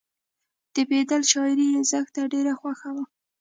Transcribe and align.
د 0.73 0.75
بیدل 0.89 1.21
شاعري 1.31 1.67
یې 1.73 1.81
زښته 1.91 2.21
ډېره 2.33 2.53
خوښه 2.59 2.89
وه 2.95 3.03